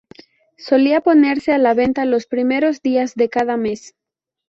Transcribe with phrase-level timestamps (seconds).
[0.57, 3.93] Solía ponerse a la venta los primeros días de cada mes.